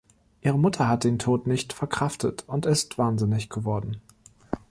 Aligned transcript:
Ihre 0.41 0.57
Mutter 0.57 0.87
hat 0.87 1.03
den 1.03 1.19
Tod 1.19 1.45
nicht 1.45 1.73
verkraftet 1.73 2.45
und 2.47 2.65
ist 2.65 2.97
wahnsinnig 2.97 3.49
geworden. 3.49 4.01